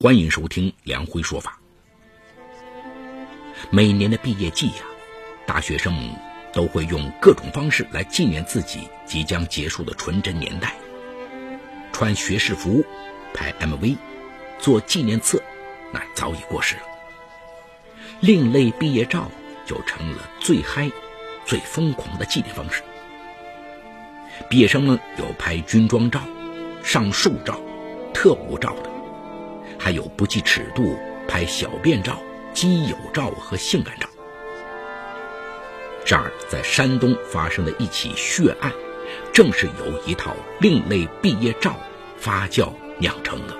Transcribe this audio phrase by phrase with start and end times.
[0.00, 1.58] 欢迎收听梁辉说法。
[3.68, 4.84] 每年的毕业季呀，
[5.44, 5.92] 大学生
[6.52, 10.76] 都会用各种方式来纪念自己即将结束的纯真年代。
[11.92, 12.84] 穿学士服、
[13.34, 13.96] 拍 MV、
[14.60, 15.42] 做纪念册，
[15.92, 16.82] 那早已过时了。
[18.20, 19.28] 另类毕业照
[19.66, 20.88] 就成了最嗨、
[21.44, 22.84] 最疯狂的纪念方式。
[24.48, 26.22] 毕业生们有拍军装照、
[26.84, 27.60] 上树照、
[28.14, 28.97] 特务照的。
[29.78, 30.98] 还有不计尺度
[31.28, 32.20] 拍小便照、
[32.52, 34.08] 基友照和性感照。
[36.06, 38.72] 然而，在山东发生的一起血案，
[39.32, 41.76] 正是由一套另类毕业照
[42.16, 43.54] 发酵酿成的。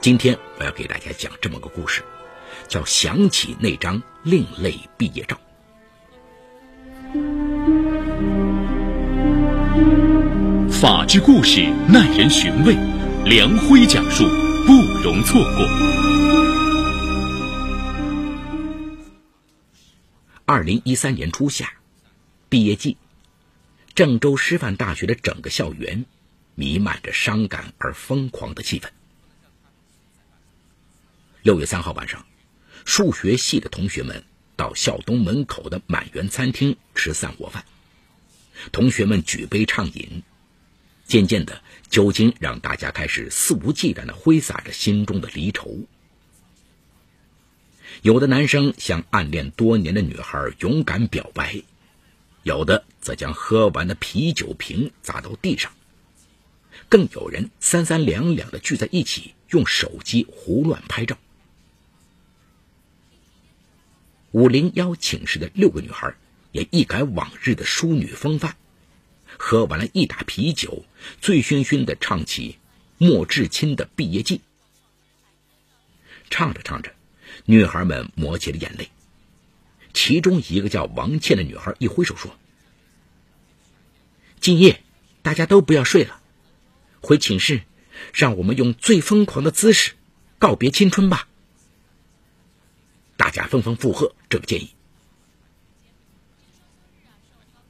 [0.00, 2.02] 今天我要给大家讲这么个故事，
[2.68, 5.36] 叫《想起那张另类毕业照》。
[10.70, 12.93] 法治故事耐人寻味。
[13.26, 14.28] 梁辉讲述，
[14.66, 15.66] 不容错过。
[20.44, 21.72] 二零一三年初夏，
[22.50, 22.98] 毕业季，
[23.94, 26.04] 郑州师范大学的整个校园
[26.54, 28.90] 弥漫着伤感而疯狂的气氛。
[31.42, 32.26] 六月三号晚上，
[32.84, 34.22] 数学系的同学们
[34.54, 37.64] 到校东门口的满园餐厅吃散伙饭，
[38.70, 40.22] 同学们举杯畅饮。
[41.06, 45.78] 渐渐的，酒精让大家开始肆无忌惮的挥洒着心中的离愁。
[48.02, 51.62] 有的男生向暗恋多年的女孩勇敢表白，
[52.42, 55.72] 有的则将喝完的啤酒瓶砸到地上，
[56.88, 61.18] 更有人三三两两的聚在一起，用手机胡乱拍照。
[64.32, 66.16] 五零幺寝室的六个女孩
[66.50, 68.56] 也一改往日的淑女风范。
[69.38, 70.84] 喝完了一打啤酒，
[71.20, 72.58] 醉醺醺的唱起
[72.98, 74.38] 莫志清的《毕业季》。
[76.30, 76.92] 唱着唱着，
[77.44, 78.90] 女孩们抹起了眼泪。
[79.92, 82.34] 其中一个叫王倩的女孩一挥手说
[84.40, 84.82] ：“今夜
[85.22, 86.20] 大家都不要睡了，
[87.00, 87.62] 回寝室，
[88.12, 89.92] 让我们用最疯狂的姿势
[90.38, 91.28] 告别青春吧。”
[93.16, 94.74] 大家纷纷附和这个建议。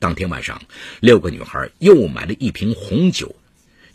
[0.05, 0.61] 当天晚上，
[1.01, 3.35] 六个女孩又买了一瓶红酒，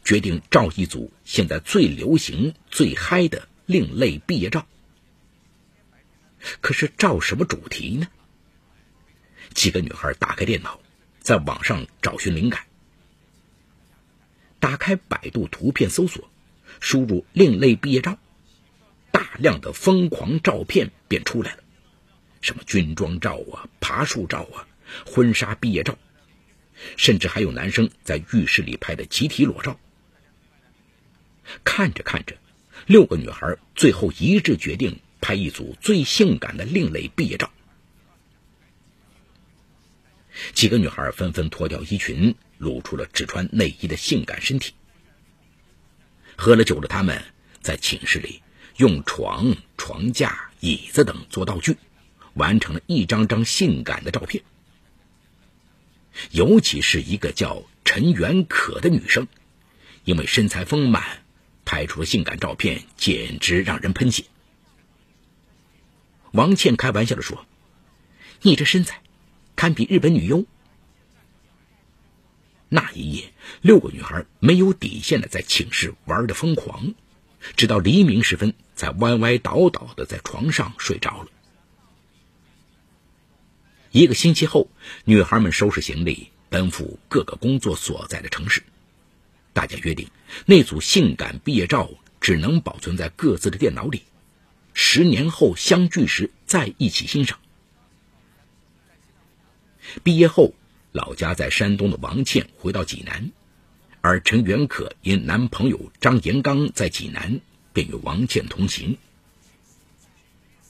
[0.03, 4.65] 决定照一组现在最流行、最嗨的另类毕业照。
[6.61, 8.07] 可是照什么主题呢？
[9.53, 10.79] 几个女孩打开电脑，
[11.19, 12.63] 在网上找寻灵感。
[14.59, 16.27] 打开百度图片搜索，
[16.79, 18.17] 输入“另类毕业照”，
[19.13, 21.63] 大量的疯狂照片便出来了，
[22.41, 24.65] 什么军装照啊、爬树照啊。
[25.05, 25.97] 婚纱毕业照，
[26.97, 29.79] 甚至还有男生在浴室里拍的集体裸照。
[31.63, 32.37] 看着看着，
[32.85, 37.51] 六个女孩最后一致决定拍一组最性感的另类毕业照。
[40.53, 44.73] 几个女孩纷纷脱掉衣裙，露出了只穿内衣的性感身体。
[46.37, 47.21] 喝了酒的他们，
[47.61, 48.41] 在寝室里
[48.77, 51.75] 用床、床架、椅子等做道具，
[52.35, 54.41] 完成了一张张性感的照片。
[56.31, 59.27] 尤其是一个叫陈元可的女生，
[60.03, 61.23] 因为身材丰满，
[61.65, 64.25] 拍出了性感照片，简直让人喷血。
[66.31, 67.45] 王倩开玩笑的说
[68.43, 69.01] ：“你这身材，
[69.55, 70.45] 堪比日本女优。”
[72.69, 76.93] 那一夜，六个女孩没有底线的在寝室玩的疯狂，
[77.55, 81.29] 直到黎明时分，才歪歪倒倒的在床上睡着了。
[83.91, 84.69] 一个星期后，
[85.03, 88.61] 女孩们收拾行李，奔赴各个工作所在的城市。
[89.51, 90.07] 大家约定，
[90.45, 91.89] 那组性感毕业照
[92.21, 94.03] 只能保存在各自的电脑里，
[94.75, 97.39] 十年后相聚时再一起欣赏。
[100.03, 100.53] 毕业后，
[100.91, 103.31] 老家在山东的王倩回到济南，
[104.01, 107.41] 而陈元可因男朋友张延刚在济南，
[107.73, 108.97] 便与王倩同行。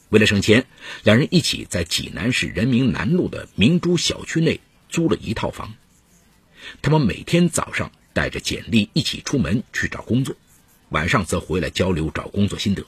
[0.10, 0.66] 为了省钱，
[1.04, 4.60] 两人一起在济南市人民南路的明珠小区内
[4.90, 5.76] 租了一套房。
[6.82, 10.36] 他们每天早上带着简历一起出门去找工作，
[10.90, 12.86] 晚上则回来交流找工作心得。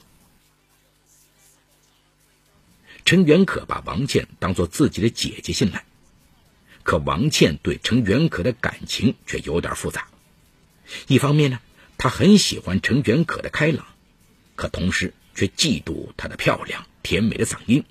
[3.04, 5.84] 陈元可把王倩当做自己的姐姐信赖，
[6.82, 10.08] 可王倩对陈元可的感情却有点复杂。
[11.06, 11.60] 一方面呢，
[11.98, 13.86] 她很喜欢陈元可的开朗，
[14.56, 16.84] 可同时却嫉妒她的漂亮。
[17.02, 17.84] 甜美的嗓音，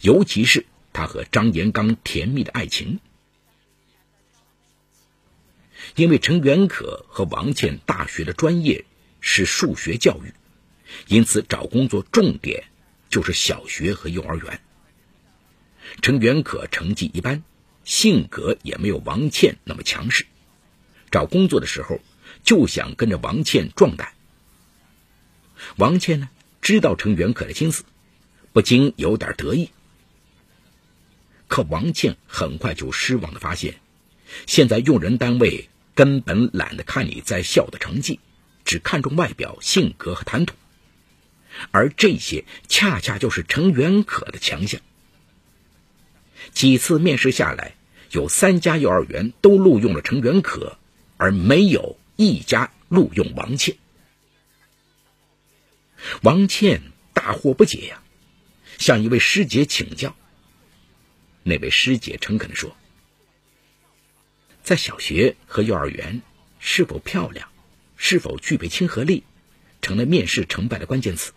[0.00, 3.00] 尤其是他和张延刚甜蜜的爱情。
[5.94, 8.84] 因为陈元可和王倩大学的专业
[9.20, 10.34] 是数学教育，
[11.06, 12.64] 因此找工作重点
[13.08, 14.60] 就是小学和幼儿园。
[16.02, 17.42] 程元可成绩一般，
[17.84, 20.26] 性格也没有王倩那么强势，
[21.10, 22.00] 找工作的时候
[22.42, 24.12] 就想跟着王倩壮胆。
[25.76, 26.28] 王倩呢，
[26.60, 27.84] 知道程元可的心思，
[28.58, 29.70] 不禁有点得意。
[31.46, 33.76] 可王倩很快就失望的发现，
[34.48, 38.18] 现在用人单位根本懒得看你在校的成绩，
[38.64, 40.56] 只看重外表、性格和谈吐，
[41.70, 44.80] 而这些恰恰就是程元可的强项。
[46.50, 47.76] 几次面试下来，
[48.10, 50.78] 有三家幼儿园都录用了程元可，
[51.16, 53.76] 而没有一家录用王倩。
[56.22, 56.82] 王倩
[57.12, 58.02] 大惑不解呀，
[58.78, 60.16] 向一位师姐请教。
[61.42, 62.74] 那位师姐诚恳地说
[64.62, 66.22] ：“在小学和幼儿园，
[66.58, 67.48] 是否漂亮，
[67.96, 69.24] 是否具备亲和力，
[69.82, 71.32] 成了面试成败的关键词。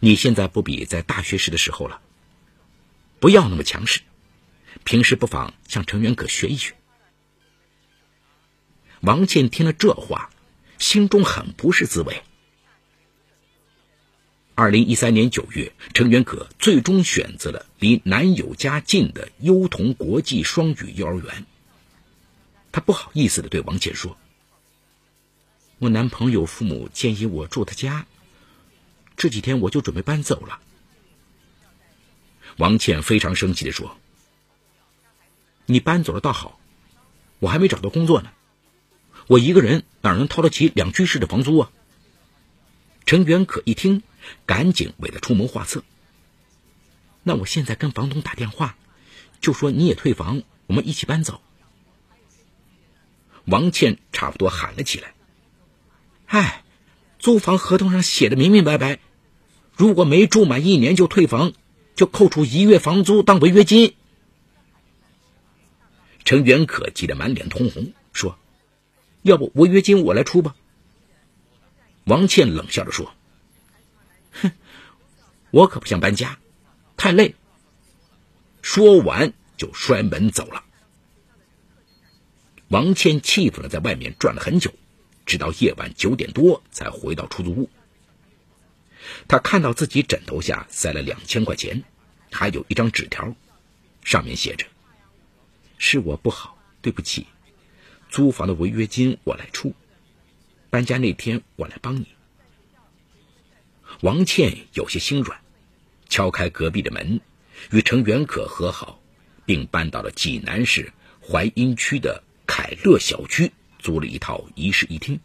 [0.00, 2.00] 你现在不比在大学时的时候了，
[3.18, 4.00] 不要那么强势，
[4.84, 6.74] 平时不妨向程元可学一学。”
[9.02, 10.30] 王倩听了这话，
[10.78, 12.22] 心中很不是滋味。
[14.58, 21.44] 二零一三年九月，程元可最终选择了离男友家近的优童国际双语幼儿园。
[22.72, 24.16] 她不好意思的对王倩说
[25.78, 28.06] ：“我男朋友父母建议我住他家，
[29.18, 30.58] 这几天我就准备搬走了。”
[32.56, 33.98] 王倩非常生气的说
[35.66, 36.58] ：“你搬走了倒好，
[37.40, 38.30] 我还没找到工作呢，
[39.26, 41.70] 我一个人哪能掏得起两居室的房租啊？”
[43.04, 44.02] 程元可一听。
[44.46, 45.82] 赶紧为他出谋划策。
[47.22, 48.76] 那我现在跟房东打电话，
[49.40, 51.40] 就说你也退房，我们一起搬走。
[53.44, 55.14] 王倩差不多喊了起来
[56.26, 56.62] ：“哎，
[57.18, 59.00] 租房合同上写的明明白白，
[59.76, 61.52] 如果没住满一年就退房，
[61.96, 63.96] 就扣除一月房租当违约金。”
[66.24, 68.38] 程元可急得满脸通红，说
[69.22, 70.54] ：“要不违约金我来出吧？”
[72.04, 73.12] 王倩冷笑着说。
[75.56, 76.38] 我可不想搬家，
[76.98, 77.34] 太累。
[78.60, 80.62] 说完就摔门走了。
[82.68, 84.74] 王倩气愤的在外面转了很久，
[85.24, 87.70] 直到夜晚九点多才回到出租屋。
[89.28, 91.82] 他看到自己枕头下塞了两千块钱，
[92.30, 93.34] 还有一张纸条，
[94.04, 94.66] 上面写着
[95.78, 97.26] ：“是我不好，对不起，
[98.10, 99.72] 租房的违约金我来出，
[100.68, 102.08] 搬家那天我来帮你。”
[104.02, 105.40] 王倩有些心软，
[106.08, 107.20] 敲开隔壁的门，
[107.70, 109.00] 与程元可和好，
[109.44, 115.20] 并搬到了济南市淮阴区的凯乐小区，租了一套一室一厅。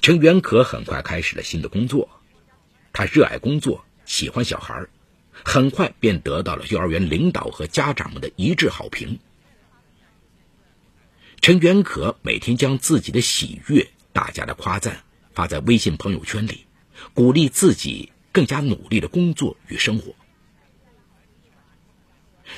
[0.00, 2.08] 程元可很快开始了新的工作，
[2.92, 4.86] 他热爱工作，喜欢小孩，
[5.32, 9.18] 很快便得到了幼儿园领导和家长们的一致好评。
[11.40, 15.04] 程元可每天将自己的喜悦、大家的夸赞。
[15.32, 16.66] 发在微信朋友圈里，
[17.14, 20.14] 鼓励自己更加努力的工作与生活。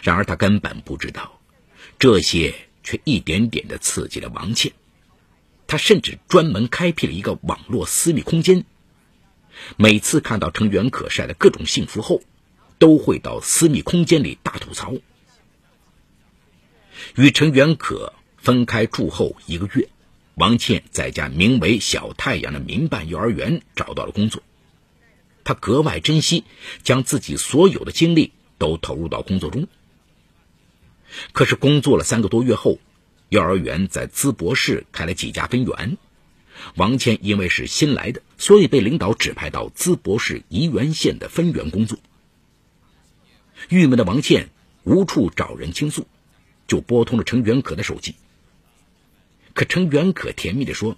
[0.03, 1.41] 然而，他根本不知道，
[1.99, 4.73] 这些却一点点的刺激了王倩。
[5.67, 8.65] 他甚至专门开辟了一个网络私密空间，
[9.77, 12.23] 每次看到程元可晒的各种幸福后，
[12.79, 14.95] 都会到私密空间里大吐槽。
[17.17, 19.89] 与陈元可分开住后一个月。
[20.35, 24.43] 王倩在家名为“小太阳”的民办幼儿园找到了工作，
[25.45, 26.45] 他格外珍惜，
[26.83, 29.67] 将自己所有的精力都投入到工作中。
[31.33, 32.79] 可是工作了三个多月后，
[33.29, 35.99] 幼儿园在淄博市开了几家分园，
[36.77, 41.99] 王倩因为是新来的，所以被领导指派到淄博市沂源县的分园工作。
[43.69, 44.49] 郁闷的王倩
[44.85, 46.07] 无处找人倾诉，
[46.67, 48.15] 就拨通了程元可的手机。
[49.55, 50.97] 可程元可甜蜜的说：“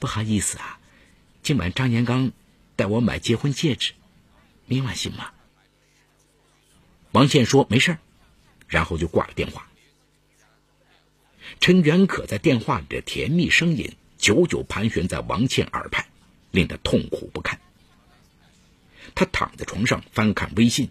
[0.00, 0.80] 不好意思啊，
[1.42, 2.32] 今晚张延刚
[2.78, 3.92] 带我买结婚戒指，
[4.66, 5.32] 明晚行吗？”
[7.10, 7.98] 王倩说：“没事
[8.68, 9.68] 然后就挂了电话。
[11.58, 16.06] 陈元可在电话里的甜蜜声音久久盘旋在王倩耳畔，
[16.52, 17.60] 令她痛苦不堪。
[19.16, 20.90] 她躺在床上翻看微信，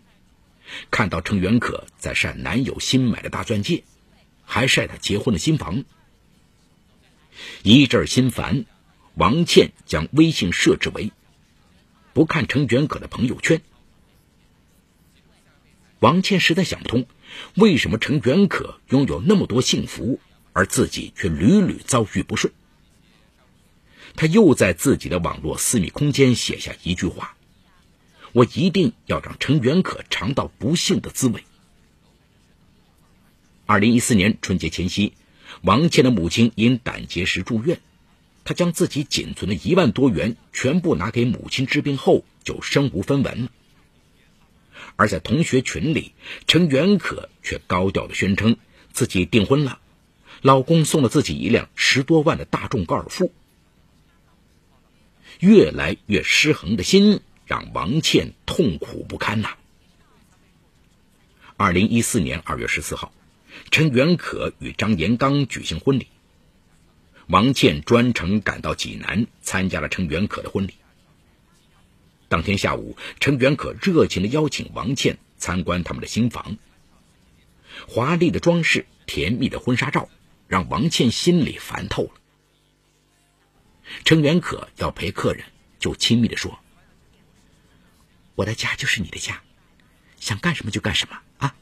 [0.92, 3.86] 看到陈元可在晒男友新买的大钻戒，
[4.44, 5.86] 还晒他结婚的新房。
[7.64, 8.66] 一阵心烦，
[9.14, 11.14] 王倩将微信设置为
[12.18, 13.62] 不看程元可的朋友圈。
[16.00, 17.06] 王倩实在想不通，
[17.54, 20.20] 为什么程元可拥有那么多幸福，
[20.52, 22.52] 而自己却屡屡遭遇不顺。
[24.16, 27.38] 他又在自己的网络私密空间写下一句话
[28.34, 31.44] ：“我一定要让程元可尝到不幸的滋味。”
[33.68, 35.14] 二零一四年春节前夕，
[35.62, 37.80] 王倩的母亲因胆结石住院，
[38.48, 43.52] 他将自己仅存的一万多元全部拿给母亲治病后，就身无分文了。
[44.96, 46.14] 而在同学群里，
[46.48, 48.56] 陈元可却高调的宣称
[48.94, 49.80] 自己订婚了，
[50.42, 53.34] 老公送了自己一辆十多万的大众高尔夫。
[55.42, 59.58] 越来越失衡的心让王倩痛苦不堪呐。
[61.58, 63.12] 二零一四年二月十四号，
[63.72, 66.08] 陈元可与张延刚举行婚礼，
[67.28, 70.76] 王倩专程赶到济南参加了陈元可的婚礼。
[72.30, 76.58] 当天下午，陈元可热情的邀请王倩参观他们的新房，
[77.88, 80.10] 华丽的装饰、甜蜜的婚纱照，
[80.48, 82.12] 让王倩心里烦透了。
[84.06, 85.46] 程元可要陪客人，
[85.80, 86.60] 就亲密的说
[88.36, 89.42] ：“我的家就是你的家，
[90.20, 91.56] 想干什么就干什么啊。”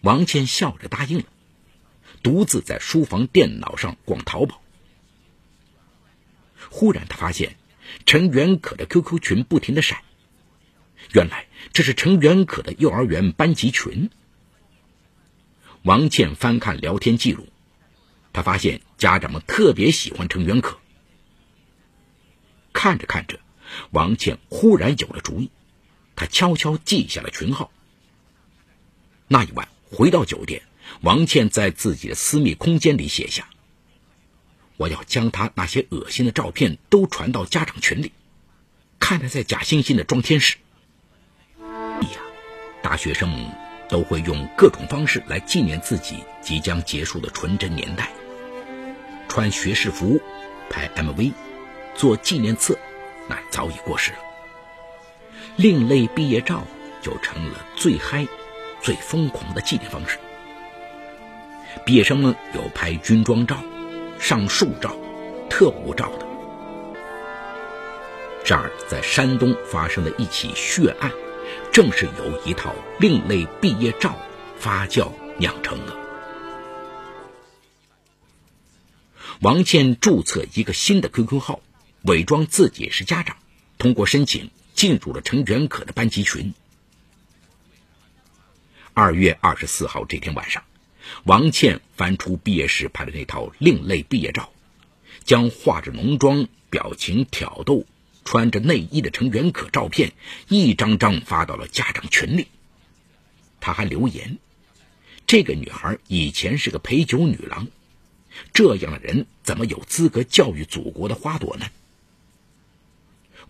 [0.00, 1.24] 王倩笑着答应了，
[2.22, 4.62] 独自在书房电脑上逛淘宝。
[6.70, 7.56] 忽然，他发现
[8.06, 10.02] 程元可的 QQ 群不停的闪，
[11.12, 14.10] 原来这是程元可的幼儿园班级群。
[15.82, 17.48] 王倩翻看聊天记录。
[18.32, 20.78] 他发现家长们特别喜欢程元可。
[22.72, 23.40] 看着看着，
[23.90, 25.50] 王倩忽然有了主意，
[26.14, 27.72] 她悄悄记下了群号。
[29.26, 30.62] 那一晚回到酒店，
[31.02, 33.48] 王倩在自己的私密空间里写下
[34.76, 38.12] ：“我要将他那些恶心的照片都传到家长群里，
[38.98, 40.56] 看他在假惺惺的装天使。”
[41.60, 42.20] 哎呀，
[42.82, 43.50] 大学生
[43.88, 48.10] 都会用各种方式来纪念自己即将结束的纯真年代。
[49.28, 50.20] 穿学士服、
[50.68, 51.32] 拍 MV、
[51.94, 52.76] 做纪念册，
[53.28, 54.18] 那早已过时了。
[55.56, 56.66] 另类毕业照
[57.00, 58.26] 就成了最嗨、
[58.82, 60.18] 最疯狂的纪念方式。
[61.84, 63.62] 毕业生们有拍军装照、
[64.18, 64.96] 上树照、
[65.48, 66.26] 特务照的。
[68.44, 71.12] 这儿在山东发生的一起血案，
[71.72, 74.16] 正是由一套另类毕业照
[74.58, 75.96] 发酵酿成的。
[79.40, 81.60] 王倩注册一个新的 QQ 号，
[82.02, 83.36] 伪装自己是家长，
[83.78, 86.52] 通过申请进入了陈元可的班级群。
[88.92, 90.62] 二月二十四号这天晚上，
[91.24, 94.52] 王倩翻出毕业时拍的那套另类毕业照，
[95.24, 97.84] 将化着浓妆、表情挑逗、
[98.24, 100.12] 穿着内衣的程元可照片
[100.48, 102.48] 一张张发到了家长群里。
[103.60, 104.38] 他还留言
[105.26, 107.68] ：“这个女孩以前是个陪酒女郎。”
[108.54, 111.66] 这样的人怎么有资格教育祖国的花朵呢？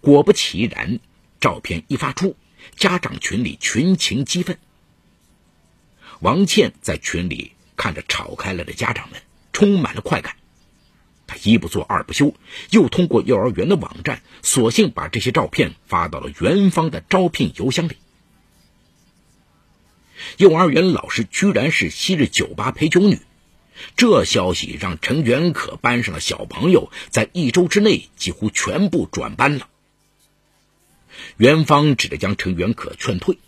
[0.01, 0.99] 果不其然，
[1.39, 2.35] 照片一发出，
[2.77, 4.59] 家长群里群情激愤。
[6.21, 9.21] 王倩在群里看着吵开了的家长们，
[9.53, 10.37] 充满了快感。
[11.27, 12.35] 他一不做二不休，
[12.71, 17.97] 又通过幼儿园的网站，索性把这些照片发到了园方的招聘邮箱里。
[20.37, 23.21] 幼儿园老师居然是昔日酒吧陪酒女。
[23.97, 29.69] 这消息让陈元可班上的小朋友在一周之内几乎全部转班了。
[31.39, 33.39] 园方只得将陈元可劝退，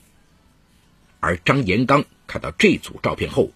[1.21, 3.51] 而张延刚看到这组照片后，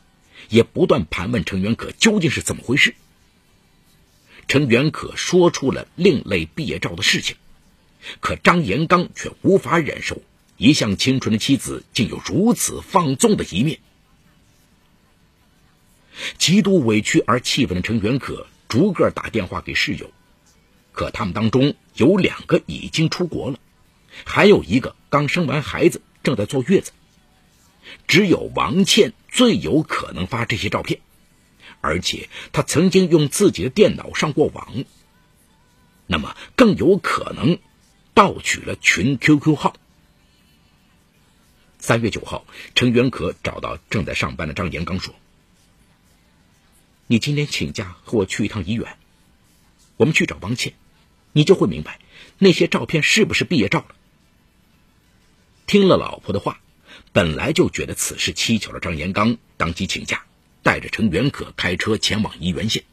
[0.51, 2.95] 也不断盘问程元可究竟是怎么回事。
[4.49, 7.37] 程元可说出了另类毕业照的事情，
[8.21, 10.21] 可张延刚却无法忍受
[10.59, 13.79] 一向清纯的妻子竟有如此放纵的一面。
[16.37, 20.13] 极度委屈而气愤的程元可逐个打电话给室友，
[20.93, 23.59] 可他们当中有两个已经出国了，
[24.27, 26.93] 还有一个刚生完孩子正在坐月子，
[28.07, 31.01] 只有王倩最有可能发这些照片，
[31.81, 34.85] 而且她曾经用自己的电脑上过网，
[36.07, 37.59] 那么更有可能
[38.15, 39.75] 盗取了群 QQ 号。
[41.79, 45.15] 三月九号，程元可找到正在上班的张延刚说。
[47.07, 48.97] 你今天请假和我去一趟医院，
[49.97, 50.73] 我们去找王倩，
[51.33, 52.01] 你就会明白
[52.39, 53.95] 那些照片是不是毕业照了。
[55.67, 56.61] 听了老婆的话，
[57.17, 60.27] 本来就觉得此事蹊跷的张延刚当即请假，
[60.63, 62.85] 带着程元可开车前往沂源县，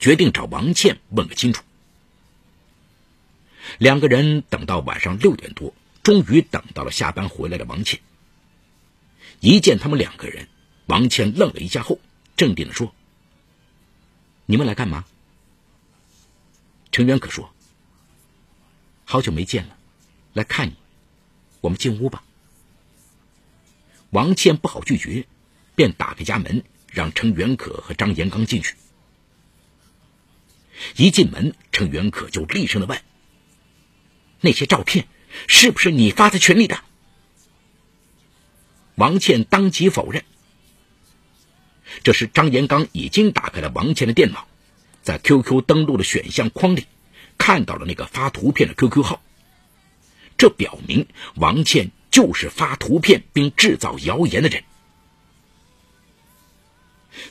[0.00, 1.62] 决定找王倩问个清楚。
[3.78, 5.72] 两个人等到晚上六点多，
[6.02, 8.00] 终于等到了下班回来的王倩。
[9.38, 10.48] 一见他们两个人，
[10.86, 12.00] 王倩愣了一下后，
[12.36, 12.92] 镇定的说。
[14.46, 15.04] 你们来干嘛？
[16.90, 17.54] 程元可说
[19.06, 19.76] ：“好久没见了，
[20.32, 20.74] 来看你，
[21.60, 22.24] 我们进屋吧。”
[24.10, 25.26] 王倩不好拒绝，
[25.74, 28.74] 便打开家门，让程元可和张延刚进去。
[30.96, 33.00] 一进门，程元可就厉声的问
[34.40, 35.06] ：“那些照片
[35.46, 36.80] 是不是你发在群里的？”
[38.96, 40.24] 王倩当即否认。
[42.02, 44.46] 这时，张延刚已经打开了王倩的电脑，
[45.02, 46.86] 在 QQ 登录的选项框里
[47.38, 49.22] 看到了那个发图片的 QQ 号。
[50.38, 54.64] 这表明王倩就是发图片并制造谣言的人。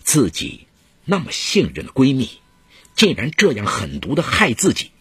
[0.04, 0.68] 自己
[1.06, 2.40] 那么信任的闺蜜，
[2.96, 4.92] 竟然这样狠毒的害自己。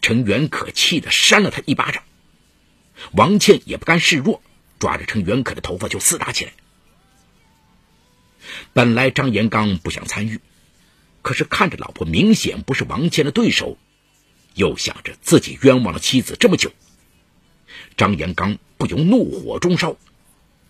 [0.00, 2.04] 程元可气得扇了他一巴掌，
[3.12, 4.40] 王倩也不甘示弱，
[4.78, 6.52] 抓着程元可的头发就厮打起来。
[8.72, 10.40] 本来张延刚不想参与，
[11.20, 13.76] 可是看着老婆明显不是王倩的对手，
[14.54, 16.72] 又想着自己冤枉了妻子这么久，
[17.96, 19.96] 张延刚不由怒火中烧，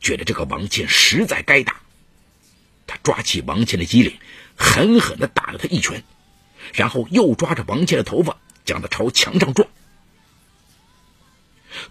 [0.01, 1.81] 觉得这个王倩实在该打。
[2.87, 4.19] 他抓起王倩的衣领，
[4.57, 6.05] 狠狠地打了她一拳，
[6.75, 9.69] 然后又抓着王倩的头发，将她朝墙上撞。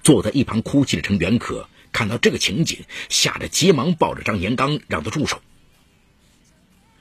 [0.04, 5.42] 坐在一旁哭泣的程元可看到这个情景，吓得急忙抱着张延刚，让他住手。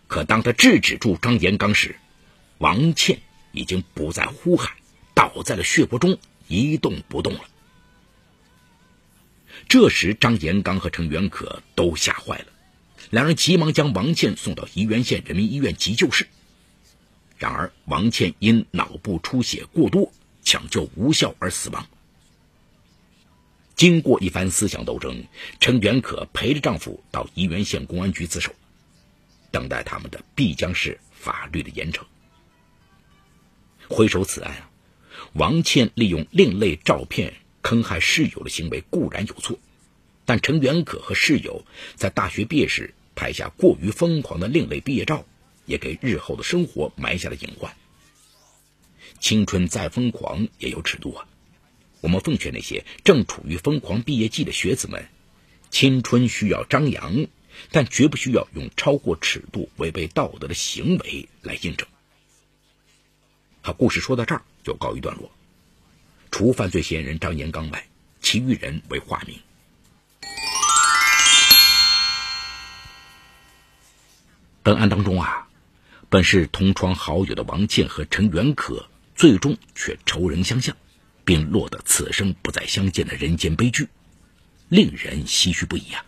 [0.06, 1.96] 可当他制止住张延刚时，
[2.58, 3.20] 王倩
[3.52, 4.72] 已经不再呼喊，
[5.14, 6.18] 倒在了血泊中，
[6.49, 7.40] 一动不动了。
[9.70, 12.46] 这时，张延刚和程元可都吓坏了，
[13.10, 16.26] 两人急忙将王倩送到沂源县人民医院急救室。
[17.38, 20.12] 然而，王倩因脑部出血过多，
[20.42, 21.86] 抢救无效而死亡。
[23.76, 25.22] 经过一番思想斗争，
[25.60, 28.52] 程元可陪着丈夫到沂源县公安局自首。
[29.52, 32.02] 等待他们的必将是法律的严惩。
[33.88, 34.68] 回首此案，
[35.34, 39.58] 王倩利用另类照片坑害室友的行为固然有错，
[40.25, 45.25] 但程元可和室友在大学毕业时拍下过于疯狂的另类毕业照，
[45.66, 47.75] 也给日后的生活埋下了隐患。
[49.18, 51.26] 青春再疯狂也有尺度啊！
[52.00, 55.08] 我们奉劝那些正处于疯狂毕业季的学子们，
[55.70, 57.26] 青春需要张扬。
[57.73, 61.86] 但绝不需要用超过尺度、违背道德的行为来印证。
[63.60, 65.30] 好，故事说到这儿就告一段落。
[66.30, 67.86] 除犯罪嫌疑人张延刚外，
[68.21, 69.38] 其余人为化名。
[74.62, 75.49] 本案当中啊，
[76.08, 80.76] 本是同窗好友的王倩和陈元可，最终却仇人相向，
[81.25, 83.88] 并落得此生不再相见的人间悲剧，
[84.69, 86.04] 令人唏嘘不已啊。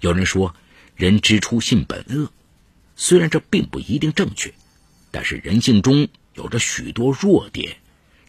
[0.00, 0.54] 有人说，
[0.94, 2.30] 人之初性本恶，
[2.94, 4.52] 虽然这并不一定正确，
[5.10, 7.78] 但是人性中有着许多弱点，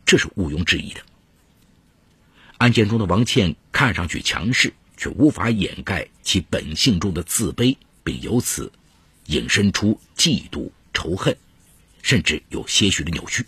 [0.09, 1.01] 这是毋庸置疑的。
[2.57, 8.71] 案件中的王倩看上去强势，却无法掩盖其本性中的自卑，并由此
[9.27, 11.37] 引申出嫉妒、仇恨，
[12.01, 13.45] 甚至有些许的扭曲。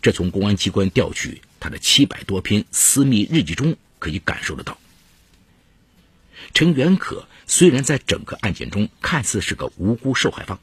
[0.00, 4.78] 这从公安机关调取他的七百多篇私密日记中可以感受得到。
[6.54, 10.58] 陈元可虽然在整个案件中看似是个无辜受害方，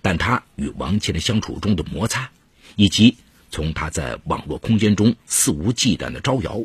[0.00, 2.30] 但他与王倩的相处中的摩擦，
[2.76, 3.18] 以及
[3.54, 6.64] 从他在网络空间中肆无忌惮的招摇，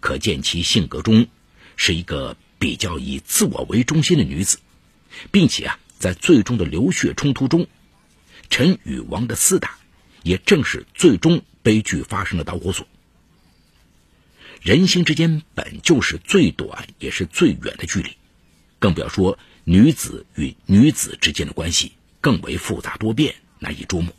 [0.00, 1.28] 可见其性格中
[1.76, 4.58] 是一个比较以自我为中心的女子，
[5.30, 7.66] 并且啊，在最终的流血冲突中，
[8.50, 9.78] 陈与王的厮打，
[10.22, 12.86] 也正是最终悲剧发生的导火索。
[14.60, 18.10] 人心之间本就是最短也是最远的距离，
[18.78, 24.14] 更不要说女子与女子之间的关系更为复杂多变，难以捉摸。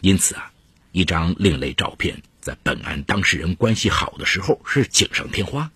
[0.00, 0.52] 因此啊，
[0.92, 5.70] 一张另类照片在本案当事人关系好的时候是锦上添花，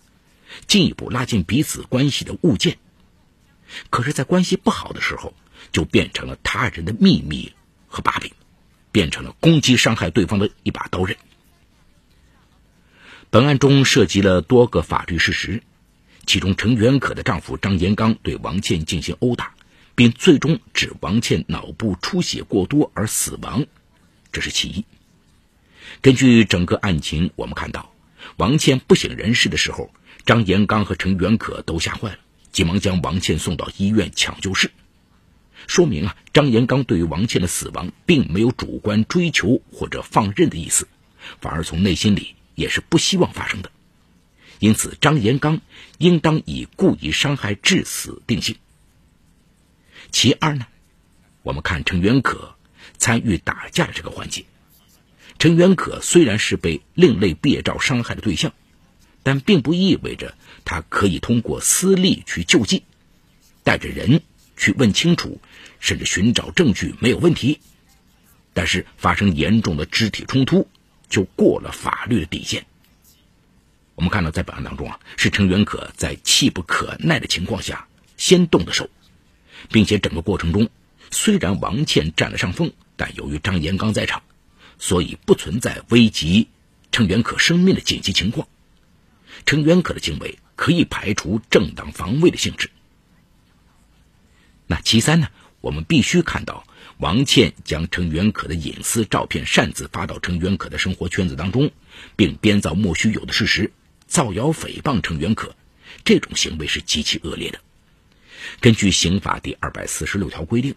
[0.67, 2.73] 进一步拉近彼此关系的物件；
[3.89, 5.33] 可是，在关系不好的时候，
[5.71, 7.53] 就变成了他人的秘密
[7.87, 8.31] 和把柄，
[8.91, 11.15] 变成了攻击伤害对方的一把刀刃。
[13.29, 15.63] 本案中涉及了多个法律事实，
[16.25, 19.53] 其中程元可的丈夫张延刚对王倩进行殴打，
[19.93, 23.65] 并最终致王倩脑部出血过多而死亡，
[24.31, 24.85] 这是其一。
[26.01, 27.93] 根据整个案情，我们看到
[28.37, 29.93] 王倩不省人事的时候，
[30.25, 32.19] 张延刚和程元可都吓坏了，
[32.51, 34.71] 急忙将王倩送到医院抢救室，
[35.67, 40.87] 说明啊，张延刚对于王倩的死亡并没有主观追求或者放任的意思，
[41.41, 42.35] 反而从内心里。
[42.55, 43.69] 也是不希望发生的，
[44.59, 45.59] 因此张延刚
[45.97, 48.55] 应当以故意伤害致死定性。
[50.09, 50.65] 其二呢，
[51.43, 52.55] 我们看程元可
[52.97, 54.45] 参与打架的这个环节。
[55.37, 58.53] 陈元可虽然是被另类毕业照伤害的对象，
[59.21, 62.83] 但并不意味着他可以通过私利去救济，
[63.63, 64.21] 带着人
[64.57, 65.39] 去问清楚，
[65.79, 67.59] 甚至寻找证据没有问题。
[68.53, 70.67] 但是发生严重的肢体冲突，
[71.09, 72.65] 就过了法律的底线。
[73.95, 78.89] 我们看到在本案当中啊，是陈元可在气不可耐的情况下先动的手，
[79.69, 80.69] 并且整个过程中
[81.11, 84.23] 虽然王倩占了上风，但由于张延刚在场。
[84.79, 86.47] 所以不存在危及
[86.91, 88.47] 程元可生命的紧急情况，
[89.45, 92.69] 程元可的行为可以排除正当防卫的性质。
[94.67, 95.29] 那其三呢？
[95.61, 96.63] 我们必须看到
[96.97, 101.71] 王倩将程元可的隐私照片擅自发到程元可的生活圈子当中，
[102.15, 103.71] 并编造莫须有的事实，
[104.05, 105.55] 造谣诽谤程元可，
[106.03, 107.59] 这种行为是极其恶劣的。
[108.59, 110.75] 根据刑法第二百四十六条规定，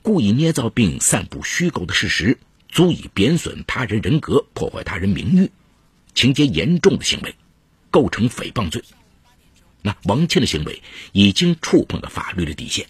[0.00, 2.38] 故意捏造并散布虚构的事实。
[2.72, 5.50] 足以贬损他人人格、破坏他人名誉，
[6.14, 7.34] 情节严重的行为，
[7.90, 8.82] 构成诽谤罪。
[9.82, 10.82] 那王倩的行为
[11.12, 12.86] 已经触碰了法律的底线。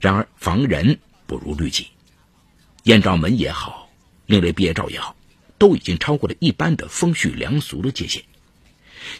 [0.00, 1.88] 然而，防人不如律己，
[2.84, 3.90] 艳照门也好，
[4.24, 5.14] 另类毕业照也好，
[5.58, 8.24] 都已经超过了一般的风序良俗的界限。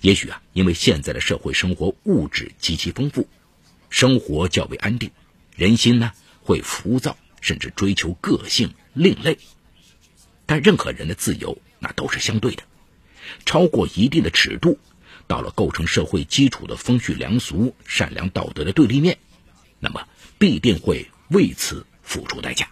[0.00, 3.28] 也许啊，因为现在的社会生活物质极其丰富，
[3.90, 5.10] 生活较为安定，
[5.54, 7.14] 人心呢会浮躁。
[7.44, 9.36] 甚至追求个性另类，
[10.46, 12.62] 但任何人的自由那都是相对的，
[13.44, 14.78] 超过一定的尺度，
[15.26, 19.18] 到了构成社会基础的风序良俗、善良道德的对立面，
[19.78, 22.66] 那么必定会为此付出代价。